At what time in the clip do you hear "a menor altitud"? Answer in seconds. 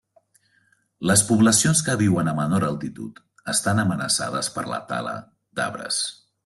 2.31-3.23